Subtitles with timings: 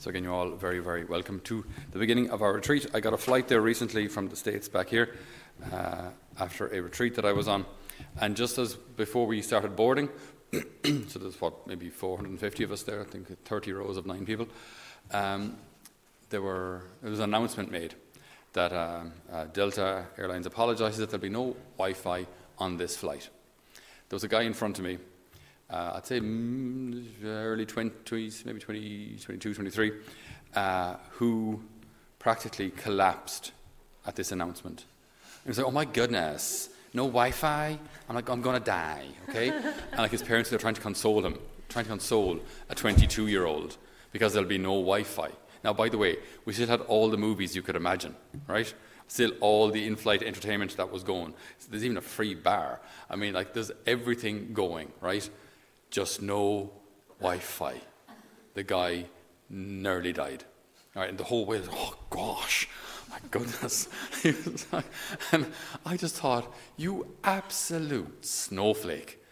[0.00, 1.62] So, again, you're all very, very welcome to
[1.92, 2.86] the beginning of our retreat.
[2.94, 5.14] I got a flight there recently from the States back here
[5.70, 7.66] uh, after a retreat that I was on.
[8.18, 10.08] And just as before we started boarding,
[10.52, 14.48] so there's what, maybe 450 of us there, I think 30 rows of nine people,
[15.10, 15.58] um,
[16.30, 17.94] there, were, there was an announcement made
[18.54, 22.26] that uh, uh, Delta Airlines apologizes that there'll be no Wi Fi
[22.56, 23.28] on this flight.
[24.08, 24.96] There was a guy in front of me
[25.70, 29.92] uh, I'd say mm, early 20s, maybe 20, 22, 23,
[30.54, 31.62] uh, who
[32.18, 33.52] practically collapsed
[34.06, 34.84] at this announcement.
[35.44, 37.78] He was like, oh my goodness, no Wi Fi?
[38.08, 39.48] I'm like, I'm going to die, okay?
[39.92, 41.38] and like his parents, they're trying to console him,
[41.68, 43.76] trying to console a 22 year old
[44.12, 45.30] because there'll be no Wi Fi.
[45.62, 48.16] Now, by the way, we still had all the movies you could imagine,
[48.48, 48.72] right?
[49.06, 51.34] Still all the in flight entertainment that was going.
[51.68, 52.80] There's even a free bar.
[53.08, 55.28] I mean, like, there's everything going, right?
[55.90, 56.70] Just no
[57.18, 57.80] Wi Fi.
[58.54, 59.06] The guy
[59.48, 60.44] nearly died.
[60.94, 62.68] All right, and the whole way, oh gosh,
[63.10, 63.88] my goodness.
[65.32, 65.52] and
[65.86, 69.22] I just thought, you absolute snowflake,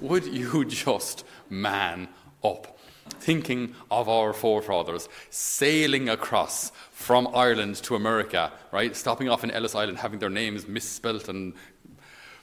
[0.00, 2.08] would you just man
[2.42, 2.78] up?
[3.08, 8.94] Thinking of our forefathers sailing across from Ireland to America, right?
[8.94, 11.54] Stopping off in Ellis Island, having their names misspelt and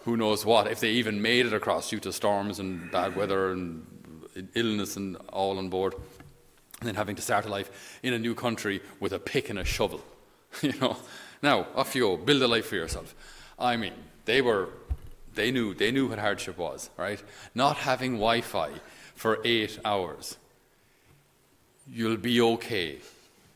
[0.07, 3.51] who knows what, if they even made it across due to storms and bad weather
[3.51, 3.85] and
[4.55, 5.93] illness and all on board.
[6.79, 9.59] And then having to start a life in a new country with a pick and
[9.59, 9.99] a shovel.
[10.61, 10.95] you know.
[11.43, 13.13] Now, off you go, build a life for yourself.
[13.59, 13.91] I mean,
[14.23, 14.69] they were
[15.33, 17.21] they knew they knew what hardship was, right?
[17.53, 18.71] Not having Wi-Fi
[19.13, 20.37] for eight hours.
[21.85, 22.99] You'll be okay,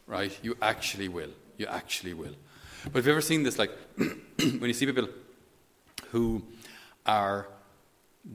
[0.06, 0.38] right?
[0.44, 1.32] You actually will.
[1.58, 2.36] You actually will.
[2.84, 3.58] But have you ever seen this?
[3.58, 5.08] Like when you see people
[6.12, 6.44] who
[7.06, 7.48] are,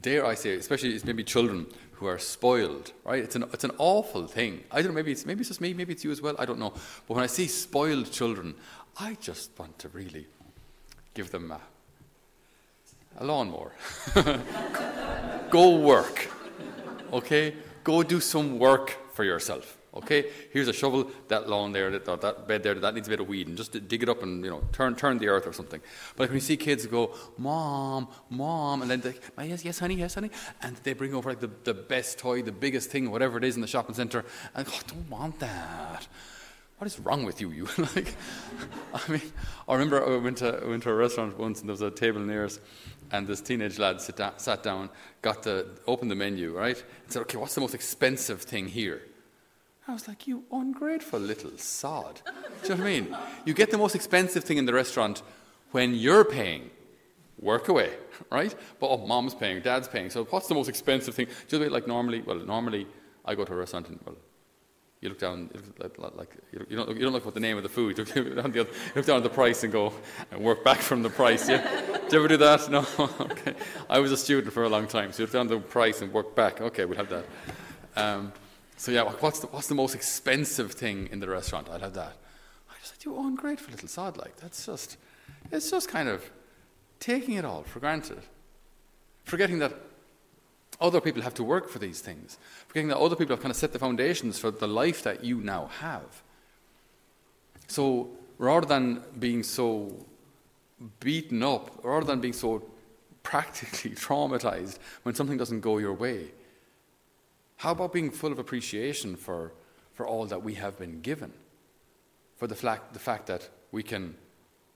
[0.00, 3.22] dare I say, especially it's maybe children who are spoiled, right?
[3.22, 4.64] It's an, it's an awful thing.
[4.70, 6.44] I don't know, maybe it's, maybe it's just me, maybe it's you as well, I
[6.44, 6.72] don't know.
[7.06, 8.54] But when I see spoiled children,
[8.98, 10.26] I just want to really
[11.14, 11.60] give them a,
[13.18, 13.72] a lawnmower.
[15.50, 16.28] Go work,
[17.12, 17.54] okay?
[17.84, 19.78] Go do some work for yourself.
[19.96, 23.20] Okay, here's a shovel, that lawn there, that, that bed there, that needs a bit
[23.20, 25.52] of weed, and just dig it up and you know turn turn the earth or
[25.52, 25.80] something.
[26.14, 29.78] But like when you see kids go, "Mom, mom," and then they, oh, "Yes, yes,
[29.78, 30.30] honey, yes, honey,"
[30.62, 33.56] and they bring over like the, the best toy, the biggest thing, whatever it is
[33.56, 34.24] in the shopping centre,
[34.54, 36.06] and oh, I don't want that.
[36.78, 37.50] What is wrong with you?
[37.50, 38.14] You like,
[38.92, 39.22] I mean,
[39.66, 41.90] I remember I went to I went to a restaurant once, and there was a
[41.90, 42.60] table near us,
[43.12, 44.90] and this teenage lad down, sat down,
[45.22, 49.02] got the opened the menu, right, and said, "Okay, what's the most expensive thing here?"
[49.88, 52.20] I was like, you ungrateful little sod.
[52.24, 52.30] Do
[52.70, 53.16] you know what I mean?
[53.44, 55.22] You get the most expensive thing in the restaurant
[55.70, 56.70] when you're paying.
[57.38, 57.90] Work away,
[58.32, 58.54] right?
[58.80, 60.08] But oh, mom's paying, dad's paying.
[60.08, 61.26] So what's the most expensive thing?
[61.48, 62.86] Just like normally, well, normally
[63.26, 64.16] I go to a restaurant and, well,
[65.02, 67.62] you look down, you look like, you, don't, you don't look at the name of
[67.62, 67.98] the food.
[68.16, 69.92] You look, you look down at the price and go
[70.30, 71.48] and work back from the price.
[71.48, 71.62] Yeah?
[72.04, 72.70] Did you ever do that?
[72.70, 72.86] No?
[73.20, 73.54] okay.
[73.90, 76.00] I was a student for a long time, so you look down at the price
[76.00, 76.62] and work back.
[76.62, 77.26] Okay, we'll have that.
[77.96, 78.32] Um,
[78.76, 81.68] so yeah, what's the, what's the most expensive thing in the restaurant?
[81.70, 82.16] I'd have that.
[82.70, 84.98] I just said, you oh, ungrateful little sod, like that's just,
[85.50, 86.30] it's just kind of
[87.00, 88.20] taking it all for granted,
[89.24, 89.72] forgetting that
[90.80, 92.38] other people have to work for these things,
[92.68, 95.40] forgetting that other people have kind of set the foundations for the life that you
[95.40, 96.22] now have.
[97.66, 100.04] So rather than being so
[101.00, 102.62] beaten up, rather than being so
[103.22, 106.30] practically traumatized when something doesn't go your way,
[107.56, 109.52] how about being full of appreciation for,
[109.94, 111.32] for all that we have been given?
[112.36, 114.14] For the, fact, the fact that we can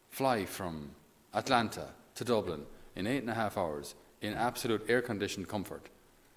[0.08, 0.90] fly from
[1.34, 2.64] Atlanta to Dublin
[2.96, 5.88] in eight and a half hours in absolute air conditioned comfort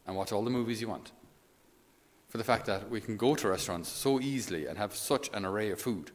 [0.06, 1.12] and watch all the movies you want.
[2.28, 5.46] For the fact that we can go to restaurants so easily and have such an
[5.46, 6.12] array of food.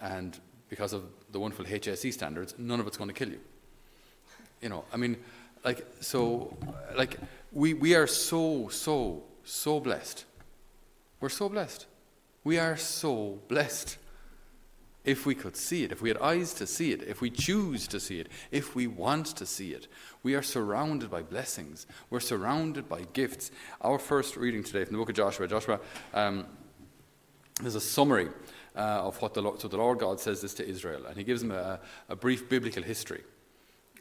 [0.00, 0.38] And
[0.68, 3.40] because of the wonderful HSE standards, none of it's going to kill you.
[4.60, 5.16] You know, I mean,
[5.64, 6.56] like, so,
[6.96, 7.18] like,
[7.52, 10.24] we, we are so, so, so blessed.
[11.20, 11.86] We're so blessed.
[12.44, 13.98] We are so blessed.
[15.04, 17.88] If we could see it, if we had eyes to see it, if we choose
[17.88, 19.88] to see it, if we want to see it,
[20.22, 21.86] we are surrounded by blessings.
[22.10, 23.50] We're surrounded by gifts.
[23.80, 25.80] Our first reading today from the book of Joshua, Joshua,
[26.12, 26.46] um,
[27.60, 28.28] there's a summary
[28.76, 31.24] uh, of what the Lord, so the Lord God says this to Israel, and He
[31.24, 33.22] gives them a, a brief biblical history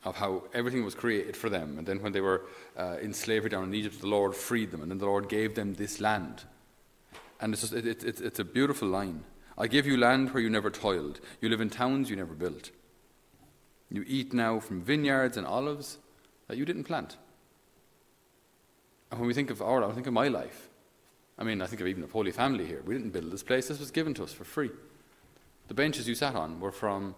[0.04, 1.78] of how everything was created for them.
[1.78, 2.46] And then when they were
[2.78, 5.56] uh, in slavery down in Egypt, the Lord freed them, and then the Lord gave
[5.56, 6.44] them this land.
[7.40, 9.24] And it's, just, it, it, it's a beautiful line.
[9.58, 11.20] I give you land where you never toiled.
[11.42, 12.72] You live in towns you never built.
[13.90, 15.98] You eat now from vineyards and olives
[16.48, 17.18] that you didn't plant.
[19.10, 20.70] And when we think of our I think of my life.
[21.40, 22.82] I mean, I think of even the Holy Family here.
[22.86, 24.72] We didn't build this place, this was given to us for free.
[25.68, 27.16] The benches you sat on were from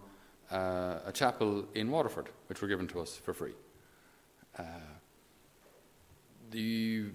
[0.50, 3.54] uh, a chapel in Waterford, which were given to us for free.
[4.58, 4.62] Uh,
[6.50, 7.06] the,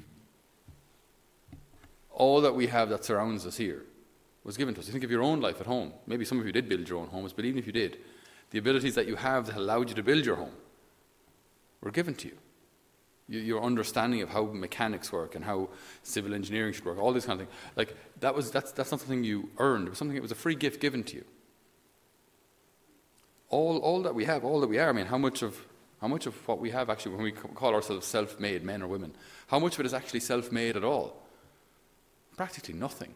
[2.11, 3.83] all that we have that surrounds us here
[4.43, 4.87] was given to us.
[4.87, 5.91] You think of your own life at home.
[6.07, 7.97] Maybe some of you did build your own homes, but even if you did,
[8.51, 10.53] the abilities that you have that allowed you to build your home
[11.81, 12.37] were given to you.
[13.27, 15.69] Your understanding of how mechanics work and how
[16.03, 18.99] civil engineering should work, all these kind of things, like that was that's that's not
[18.99, 19.87] something you earned.
[19.87, 20.15] It was something.
[20.15, 21.25] It was a free gift given to you.
[23.50, 24.89] All all that we have, all that we are.
[24.89, 25.65] I mean, how much of
[26.01, 29.13] how much of what we have actually, when we call ourselves self-made men or women,
[29.47, 31.15] how much of it is actually self-made at all?
[32.38, 33.13] Practically nothing.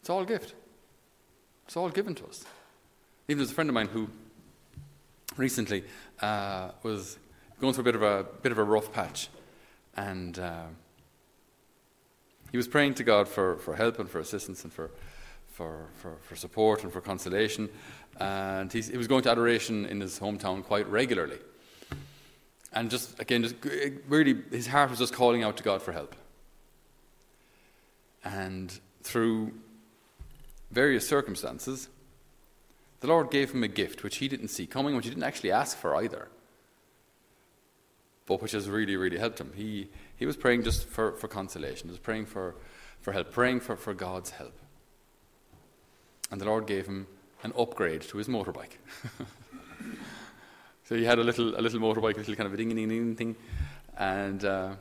[0.00, 0.54] It's all gift.
[1.66, 2.44] It's all given to us.
[3.28, 4.08] Even there's a friend of mine who
[5.36, 5.84] recently
[6.20, 7.18] uh, was
[7.60, 9.28] going through a bit of a bit of a rough patch,
[9.96, 10.64] and uh,
[12.50, 14.90] he was praying to God for, for help and for assistance and for,
[15.58, 17.68] for, for, for support and for consolation.
[18.20, 21.38] And he was going to adoration in his hometown quite regularly.
[22.72, 23.56] And just, again, just
[24.08, 26.14] really, his heart was just calling out to God for help.
[28.24, 29.52] And through
[30.70, 31.88] various circumstances,
[33.00, 35.50] the Lord gave him a gift which he didn't see coming, which he didn't actually
[35.50, 36.28] ask for either,
[38.26, 39.52] but which has really, really helped him.
[39.56, 42.54] He, he was praying just for, for consolation, he was praying for,
[43.00, 44.54] for help, praying for, for God's help.
[46.30, 47.06] And the Lord gave him
[47.42, 48.76] an upgrade to his motorbike.
[50.84, 52.88] so he had a little, a little motorbike, a little kind of a ding ding
[52.88, 53.36] ding thing,
[53.96, 54.74] and uh,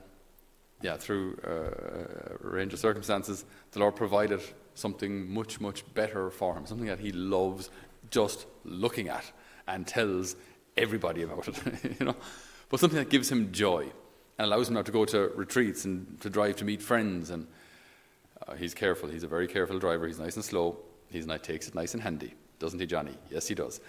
[0.81, 4.41] yeah, through uh, a range of circumstances, the Lord provided
[4.75, 7.69] something much, much better for him, something that he loves
[8.11, 9.31] just looking at
[9.67, 10.35] and tells
[10.77, 11.59] everybody about it,
[11.99, 12.15] you know.
[12.69, 13.89] But something that gives him joy
[14.38, 17.29] and allows him now to go to retreats and to drive to meet friends.
[17.29, 17.47] And
[18.47, 19.09] uh, he's careful.
[19.09, 20.05] He's a very careful driver.
[20.05, 20.77] He's nice and slow.
[21.09, 23.13] He takes it nice and handy, doesn't he, Johnny?
[23.30, 23.80] Yes, he does.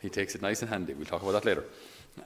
[0.00, 0.94] He takes it nice and handy.
[0.94, 1.64] We'll talk about that later.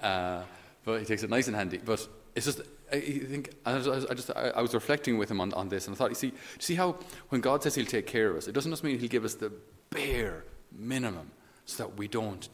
[0.03, 0.43] Uh,
[0.85, 1.79] but he takes it nice and handy.
[1.79, 2.61] But it's just,
[2.93, 6.11] I think, I, just, I, was reflecting with him on, on this, and I thought,
[6.11, 6.97] you see, see how
[7.29, 9.35] when God says He'll take care of us, it doesn't just mean He'll give us
[9.35, 9.53] the
[9.91, 11.31] bare minimum
[11.67, 12.49] so that we don't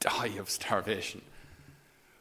[0.00, 1.22] die of starvation.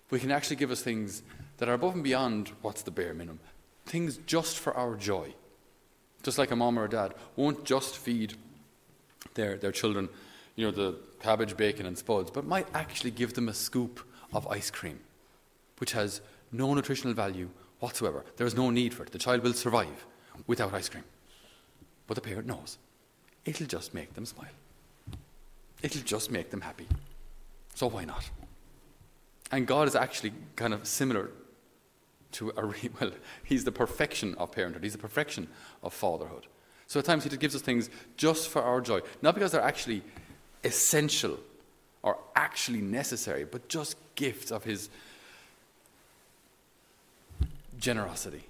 [0.09, 1.21] We can actually give us things
[1.57, 3.39] that are above and beyond what's the bare minimum,
[3.85, 5.33] things just for our joy.
[6.23, 8.35] Just like a mom or a dad won't just feed
[9.33, 10.09] their, their children,
[10.55, 13.99] you know, the cabbage, bacon, and spuds, but might actually give them a scoop
[14.33, 14.99] of ice cream,
[15.79, 16.21] which has
[16.51, 18.25] no nutritional value whatsoever.
[18.37, 19.11] There is no need for it.
[19.11, 20.05] The child will survive
[20.47, 21.03] without ice cream.
[22.07, 22.77] But the parent knows.
[23.45, 24.49] It'll just make them smile.
[25.81, 26.87] It'll just make them happy.
[27.75, 28.29] So why not?
[29.51, 31.29] And God is actually kind of similar
[32.33, 33.11] to a re- well,
[33.43, 34.83] He's the perfection of parenthood.
[34.83, 35.47] He's the perfection
[35.83, 36.47] of fatherhood.
[36.87, 40.01] So at times He gives us things just for our joy, not because they're actually
[40.63, 41.37] essential
[42.01, 44.89] or actually necessary, but just gifts of His
[47.77, 48.43] generosity.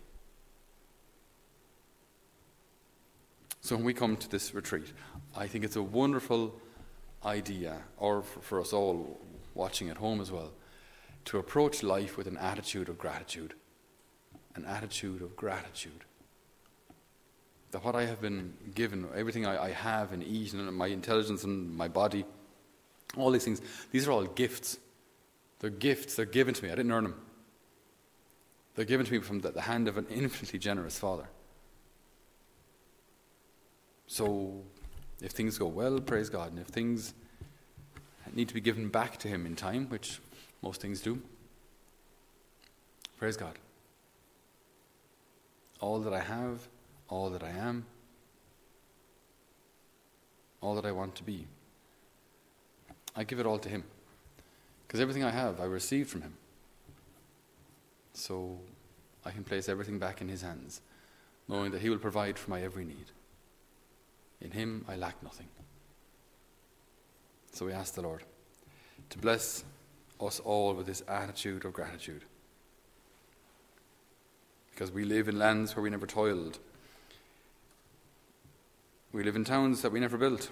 [3.61, 4.93] So when we come to this retreat,
[5.35, 6.55] I think it's a wonderful
[7.25, 9.19] idea, or for us all
[9.55, 10.51] watching at home as well,
[11.25, 13.55] to approach life with an attitude of gratitude.
[14.55, 16.05] An attitude of gratitude.
[17.77, 21.43] That what I have been given, everything I, I have and eat, and my intelligence
[21.43, 22.25] and my body,
[23.15, 23.61] all these things,
[23.91, 24.79] these are all gifts.
[25.59, 26.71] They're gifts, they're given to me.
[26.71, 27.21] I didn't earn them.
[28.73, 31.29] They're given to me from the, the hand of an infinitely generous Father.
[34.07, 34.63] So
[35.21, 36.49] if things go well, praise God.
[36.49, 37.13] And if things
[38.33, 40.19] need to be given back to Him in time, which
[40.63, 41.21] most things do,
[43.19, 43.59] praise God.
[45.79, 46.67] All that I have,
[47.09, 47.85] all that I am,
[50.61, 51.47] all that I want to be,
[53.15, 53.83] I give it all to Him.
[54.87, 56.33] Because everything I have, I received from Him.
[58.13, 58.59] So
[59.25, 60.81] I can place everything back in His hands,
[61.47, 63.11] knowing that He will provide for my every need.
[64.41, 65.47] In him I lack nothing.
[67.51, 68.23] So we ask the Lord
[69.09, 69.63] to bless
[70.21, 72.23] us all with this attitude of gratitude.
[74.71, 76.59] Because we live in lands where we never toiled.
[79.17, 80.51] We live in towns that we never built.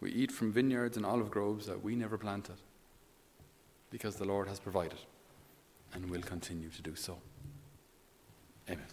[0.00, 2.54] We eat from vineyards and olive groves that we never planted.
[3.90, 5.00] Because the Lord has provided
[5.92, 7.18] and will continue to do so.
[8.70, 8.86] Amen.